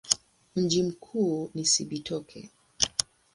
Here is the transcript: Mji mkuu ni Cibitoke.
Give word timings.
Mji 0.55 0.83
mkuu 0.83 1.49
ni 1.53 1.63
Cibitoke. 1.65 2.49